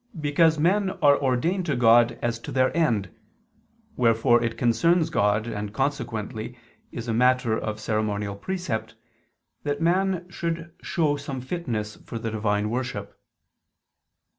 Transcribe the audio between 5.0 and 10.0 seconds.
God and, consequently, is a matter of ceremonial precept, that